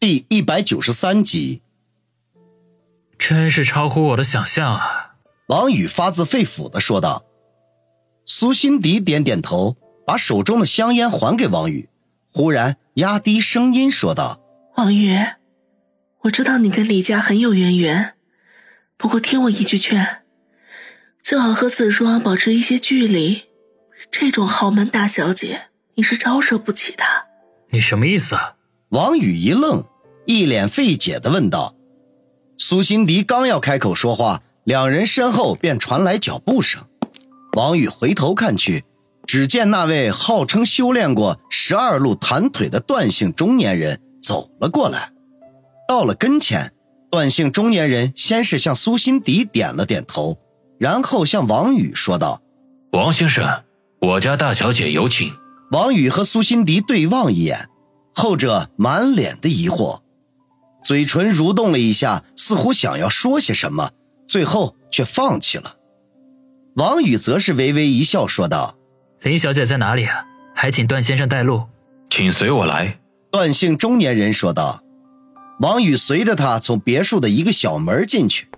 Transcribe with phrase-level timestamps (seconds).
[0.00, 1.60] 第一百九十三集，
[3.18, 5.16] 真是超乎我的想象啊！
[5.48, 7.24] 王宇发自肺腑的说道。
[8.24, 9.76] 苏辛迪点点头，
[10.06, 11.88] 把手中的香烟还给王宇，
[12.30, 14.40] 忽然压低声音说道
[14.78, 15.18] ：“王宇，
[16.20, 18.14] 我知道你跟李家很有渊源，
[18.96, 20.22] 不过听我一句劝，
[21.20, 23.46] 最好和子双保持一些距离。
[24.12, 27.02] 这种豪门大小姐，你是招惹不起的。”
[27.70, 28.54] 你什么意思啊？
[28.90, 29.84] 王宇一愣，
[30.24, 31.74] 一脸费解的问道
[32.56, 36.82] ：“苏辛迪刚要开口说话，两人身后便传来脚步声。
[37.54, 38.84] 王宇回头看去，
[39.26, 45.12] 只见那位号称修炼过十二路弹腿的段姓中年人走了过来。
[45.86, 46.72] 到了跟前，
[47.10, 50.38] 段姓中年人先是向苏辛迪点了点头，
[50.78, 52.40] 然后向王宇说道
[52.92, 53.64] ：‘王先生，
[54.00, 55.30] 我家大小姐有请。’
[55.72, 57.68] 王宇和苏辛迪对望一眼。”
[58.18, 60.00] 后者满脸的疑惑，
[60.82, 63.92] 嘴唇蠕动了一下，似乎想要说些什么，
[64.26, 65.76] 最后却放弃了。
[66.74, 68.74] 王宇则是微微一笑，说道
[69.22, 70.26] ：“林小姐在哪里啊？
[70.52, 71.62] 还请段先生带路。”
[72.10, 72.98] 请随我来。”
[73.30, 74.82] 段姓中年人说道。
[75.60, 78.48] 王宇随着他从别墅的一个小门进去，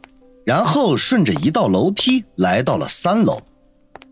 [0.47, 3.43] 然后顺着一道楼梯来到了三楼，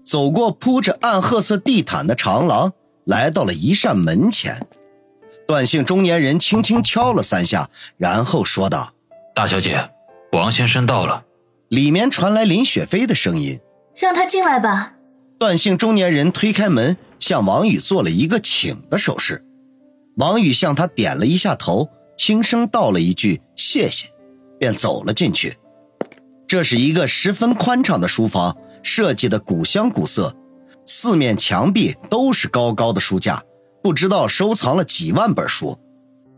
[0.05, 2.71] 走过铺着暗褐色地毯的长廊，
[3.07, 4.67] 来到了一扇门前。
[5.49, 8.93] 段姓中年人轻轻敲了三下，然后说道
[9.35, 9.89] ：“大小姐，
[10.33, 11.25] 王先生到了。”
[11.71, 13.59] 里面传来林雪飞的声音
[13.97, 14.93] ：“让他进来吧。”
[15.41, 19.43] 段姓中年人推开门，向王宇做了一个请的手势。
[20.17, 21.89] 王宇向他点了一下头，
[22.19, 24.09] 轻声道了一句“谢谢”，
[24.61, 25.57] 便走了进去。
[26.47, 30.37] 这是一个十分宽敞的书房，设计的古香古色，
[30.85, 33.43] 四面墙壁都是高高的书架。
[33.83, 35.79] 不知道收藏了几万本书，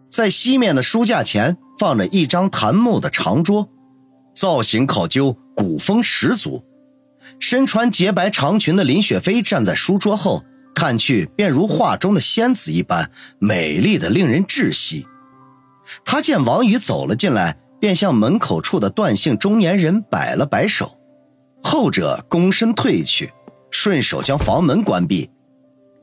[0.08, 3.68] 在西面的书架前放着一张檀木的长桌，
[4.34, 6.64] 造型考究，古风十足。
[7.38, 10.42] 身穿洁白长裙的林雪飞站在书桌后，
[10.74, 15.06] 看去便如画中的仙子一般，美丽的令人窒息。
[16.04, 20.98] 他见王宇走了进来，便向门口处的段姓中年人摆了摆手，
[21.62, 23.32] 后者躬身退去，
[23.70, 25.30] 顺手将房门关闭。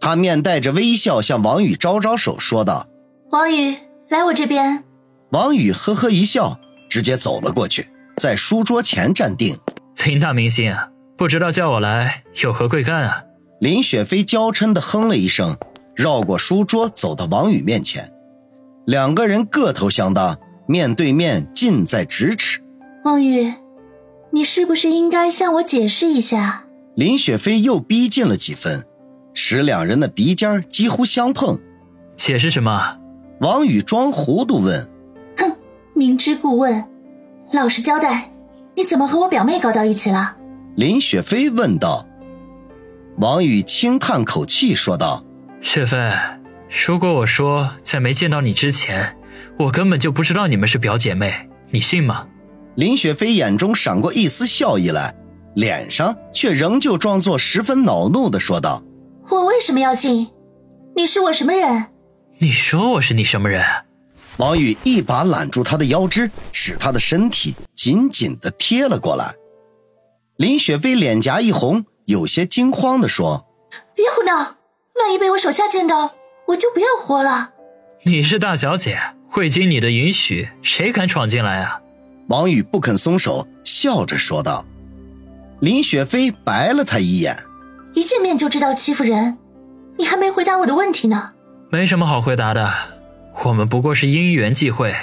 [0.08, 2.88] 他面带着微笑向王宇招招手，说道
[3.32, 3.76] ：“王宇，
[4.08, 4.86] 来我这边。”
[5.32, 6.58] 王宇呵呵一笑，
[6.90, 9.58] 直接走了过去，在书桌前站定。
[10.06, 10.74] 林大明星，
[11.18, 13.26] 不知道叫我来有何贵干啊？
[13.60, 15.58] 林雪飞娇嗔的哼了一声，
[15.94, 18.10] 绕过书桌走到王宇面前。
[18.86, 22.62] 两个人个头相当，面对面近在咫尺。
[23.04, 23.54] 王宇，
[24.32, 26.64] 你是不是应该向我解释一下？
[26.96, 28.87] 林雪飞又逼近了几分。
[29.40, 31.60] 使两人的鼻尖几乎相碰，
[32.16, 32.98] 解释什么？
[33.40, 34.90] 王宇装糊涂问。
[35.38, 35.56] 哼，
[35.94, 36.84] 明知故问，
[37.54, 38.32] 老实交代，
[38.76, 40.36] 你怎么和我表妹搞到一起了？
[40.76, 42.04] 林雪飞问道。
[43.20, 45.24] 王宇轻叹口气说道
[45.62, 46.12] ：“雪飞，
[46.88, 49.18] 如果我说在没见到你之前，
[49.60, 52.28] 我根本就不知道你们是表姐妹，你信吗？”
[52.74, 55.14] 林雪飞眼中闪过一丝笑意来，
[55.54, 58.82] 脸上却仍旧装作十分恼怒的说道。
[59.30, 60.30] 我为什么要信？
[60.96, 61.88] 你是我什么人？
[62.40, 63.64] 你说我是你什么人？
[64.38, 69.34] 王宇一把揽住他的腰肢，使他的身体紧紧的贴了过来。
[70.38, 73.48] 林雪飞脸颊一红，有些惊慌的说
[73.96, 74.58] ：“别胡闹！
[75.00, 76.14] 万一被我手下见到，
[76.48, 77.52] 我就不要活了。”
[78.06, 79.00] 你是大小姐，
[79.36, 81.82] 未经你的允许，谁敢闯进来啊？
[82.28, 84.64] 王宇不肯松手，笑着说道。
[85.60, 87.36] 林雪飞白了他一眼。
[87.98, 89.40] 一见面就知道欺负人，
[89.98, 91.32] 你还没回答我的问题呢。
[91.72, 92.72] 没什么好回答的，
[93.44, 94.94] 我们不过是因缘际会，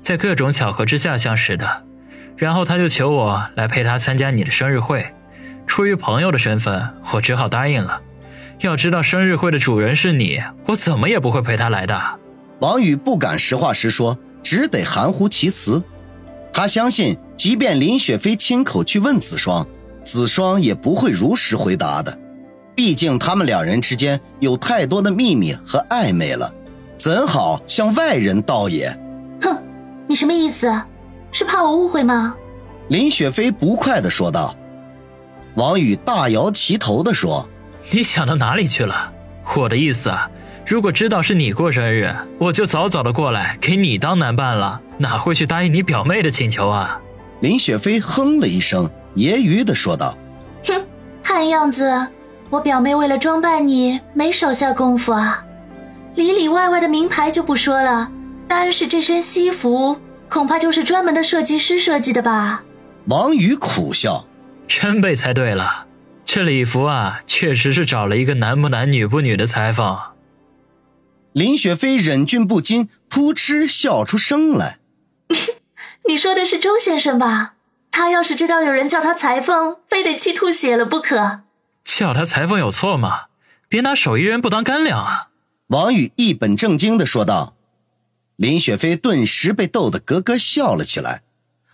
[0.00, 1.84] 在各种巧合之下相识的。
[2.36, 5.14] 然后他就求我来陪他参加你的生日会，
[5.68, 8.00] 出于朋友的身份，我只好答应了。
[8.62, 12.18] 要知道生日会的主人是你，我怎么也不会陪他来的。
[12.58, 15.80] 王宇不敢实话实说，只得含糊其辞。
[16.52, 19.64] 他相信，即便林雪飞亲口去问子双，
[20.02, 22.18] 子双也不会如实回答的。
[22.74, 26.52] 毕竟他们两人之间有太多的秘密和暧昧了，
[26.96, 28.88] 怎好向外人道也？
[29.42, 29.56] 哼，
[30.06, 30.82] 你什么意思？
[31.30, 32.34] 是怕我误会吗？
[32.88, 34.54] 林雪飞不快的说道。
[35.54, 37.48] 王宇大摇其头的说
[37.90, 39.12] ：“你想到哪里去了？
[39.56, 40.28] 我的意思啊，
[40.66, 47.00] 如果知道是你过生日，我就早早的过来给你当男伴了，哪会去答应你表妹的请求啊？”
[47.40, 50.16] 林雪飞哼了一声，揶揄的说道
[50.66, 50.84] ：“哼，
[51.22, 52.08] 看样子。”
[52.54, 55.44] 我表妹为了装扮你，没少下功夫啊！
[56.14, 58.10] 里里外外的名牌就不说了，
[58.46, 59.98] 单是这身西服，
[60.28, 62.62] 恐怕就是专门的设计师设计的吧？
[63.06, 64.26] 王宇苦笑，
[64.68, 65.86] 真被猜对了。
[66.24, 69.98] 这礼服啊，确实是找了一个男不男女不女的裁缝。
[71.32, 74.78] 林雪飞忍俊不禁，扑哧笑出声来。
[76.06, 77.54] 你说的是周先生吧？
[77.90, 81.40] 他要是知道有人叫他裁缝，非得气吐血了不可。
[81.84, 83.26] 叫他裁缝有错吗？
[83.68, 85.28] 别拿手艺人不当干粮啊！
[85.68, 87.54] 王宇一本正经的说道。
[88.36, 91.22] 林雪飞顿时被逗得咯咯笑了起来。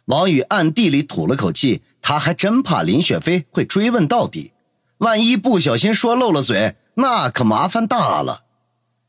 [0.07, 4.53] 王宇暗地里吐了口气，他还真怕林雪飞会追问到底，
[4.99, 8.45] 万一不小心说漏了嘴，那可麻烦大了。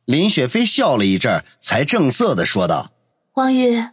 [0.06, 2.92] 林雪飞笑了一阵，才正色的说道
[3.36, 3.86] ：“王宇，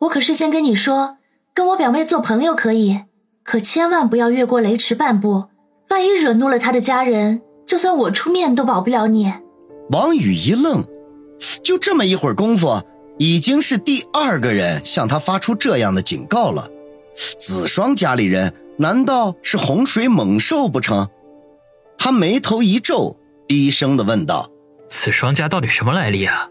[0.00, 1.18] 我可是先跟你说，
[1.54, 3.04] 跟我表妹做朋友可以，
[3.42, 5.46] 可千万不要越过雷池半步，
[5.90, 9.32] 万一惹怒了他的家人，就算我出面都保不了你。”
[9.90, 10.84] 王宇一愣，
[11.62, 12.82] 就这么一会儿功夫。
[13.18, 16.70] 已经是第二个人向他发出这样的警告了，
[17.38, 21.06] 子双家里人难道是洪水猛兽不成？
[21.98, 24.48] 他眉头一皱，低声的问道
[24.88, 26.48] ：“子双家到底什么来历啊？”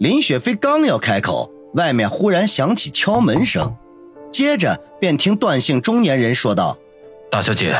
[0.00, 3.76] 林雪飞刚要开口，外面忽然响起敲门声，
[4.32, 6.78] 接着便听段姓中年人说道
[7.30, 7.76] ：“大小姐，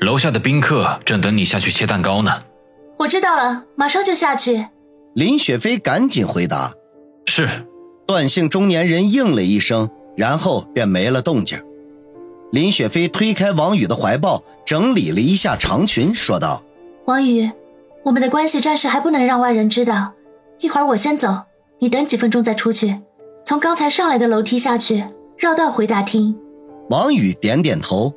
[0.00, 2.42] 楼下的宾客正等你下去切蛋糕呢。”
[2.98, 4.66] 我知道了，马上就下去。
[5.14, 6.74] 林雪飞赶紧回答
[7.26, 7.48] ：“是。”
[8.06, 11.62] 段姓中年人应了一声，然后便没了动静。
[12.50, 16.60] 林雪飞推开王宇的怀抱，整理了一下长裙，说道
[17.06, 17.48] ：“王宇，
[18.02, 20.12] 我们的关系暂时还不能让外人知道。
[20.58, 21.44] 一会儿我先走，
[21.78, 23.00] 你等几分钟再出去。
[23.44, 25.04] 从刚才上来的楼梯下去，
[25.38, 26.36] 绕道回大厅。”
[26.90, 28.12] 王宇点点头，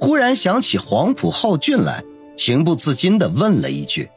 [0.00, 2.04] 忽然想起黄埔浩俊来，
[2.36, 4.10] 情不自禁地问了一句：“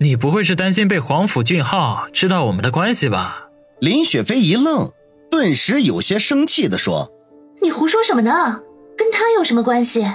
[0.00, 3.48] 你不会是担心被黄埔俊浩知道我们的关系吧？”
[3.80, 4.90] 林雪飞一愣，
[5.30, 7.12] 顿时有些生气地说
[7.60, 8.62] ：“你胡说什么呢？
[8.96, 10.10] 跟他有什么关系？”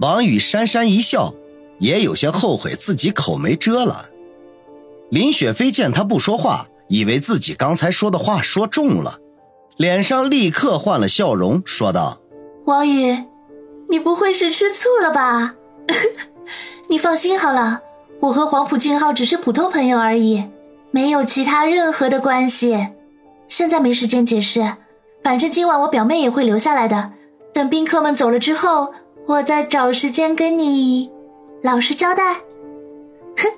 [0.00, 1.32] 王宇讪讪一笑，
[1.78, 4.10] 也有些后悔自己口没遮了。
[5.10, 9.20] 林雪飞见他不说话，以为自己刚才说的话说重了，
[9.76, 12.18] 脸上立刻换了笑容，说道
[12.66, 13.16] ：“王宇，
[13.88, 15.54] 你不会是吃醋了吧？
[16.88, 17.80] 你放心好了，
[18.20, 20.44] 我和黄埔俊浩只是普通朋友而已，
[20.90, 22.88] 没有其他任何的关系。”
[23.48, 24.74] 现在没时间解释，
[25.22, 27.12] 反正今晚我表妹也会留下来的。
[27.52, 28.92] 等宾客们走了之后，
[29.26, 31.10] 我再找时间跟你
[31.62, 32.34] 老实交代。
[33.36, 33.48] 哼，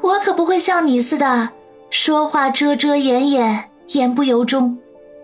[0.00, 1.50] 我可不会像你似的，
[1.90, 4.78] 说话遮遮掩掩，言不由衷。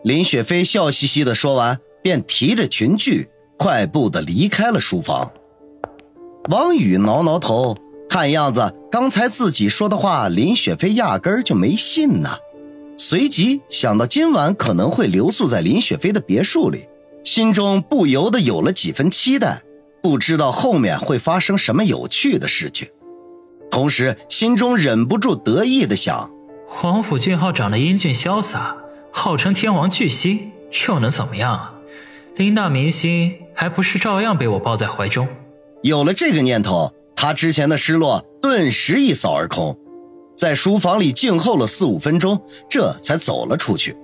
[0.05, 3.27] 林雪飞笑嘻嘻的说完，便提着裙裾，
[3.63, 5.31] 快步的离开了书房。
[6.49, 7.77] 王宇挠挠头，
[8.09, 12.31] 看样子刚才自己说的话，林雪飞压根儿就没信呢。
[12.97, 16.89] 随即想到今晚可能会留宿在林雪飞的别墅里，
[17.23, 19.61] 心中不由得有了几分期待，
[20.03, 22.89] 不知道后面会发生什么有趣的事情。
[23.71, 26.31] 同时，心中忍不住得意的想：
[26.67, 28.75] 黄甫俊浩长得英俊潇洒，
[29.13, 30.51] 号称天王巨星，
[30.89, 31.75] 又能怎么样？
[32.37, 35.29] 林大明星还不是照样被我抱在怀中？
[35.83, 39.79] 有了这个念头，他之前的失落顿时一扫而空。
[40.35, 42.41] 在书房里静候了四五分钟，
[42.71, 43.95] 这才走了出去，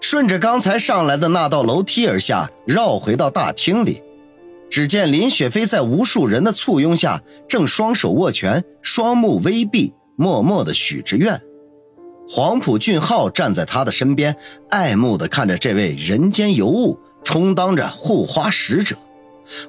[0.00, 4.00] 顺着刚才上来的那道楼梯而下，绕回到大厅里。
[4.70, 11.42] 只见林雪飞在无数人的簇拥下，正双手握拳，双目微闭，默默的许着愿。
[12.28, 14.36] 黄埔俊浩站在他的身边，
[14.70, 18.96] 爱慕的看着这位人间尤物，充当着护花使者。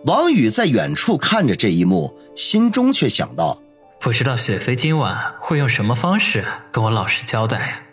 [0.05, 3.59] 王宇在远处看着这一幕，心中却想到。
[3.99, 7.83] 不知道雪飞今晚会用什么方式跟我老实交代。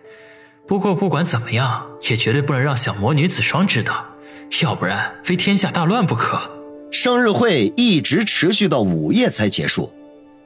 [0.66, 4.04] 不过不管怎么样，也绝对不能让小魔女子双知道，
[4.62, 6.38] 要不然非天下大乱不可。
[6.92, 9.94] 生日会一直持续到午夜才结束，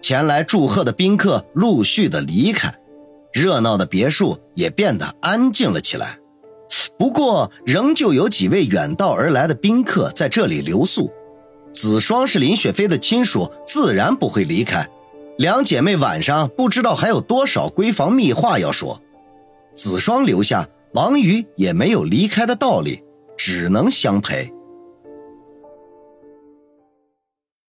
[0.00, 2.72] 前来祝贺的宾客陆续的离开，
[3.32, 6.18] 热闹的别墅也变得安静了起来。
[6.98, 11.10] 不过，仍旧有几位远道而来的宾客在这里留宿。
[11.72, 14.88] 子双是林雪飞的亲属，自然不会离开。
[15.38, 19.00] 两姐妹晚上不知道还有多少闺房密话要说，
[19.74, 23.04] 子双留下，王宇也没有离开的道理，
[23.36, 24.52] 只能相陪。